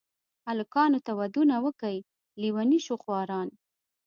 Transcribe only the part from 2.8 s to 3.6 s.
شوه خواران.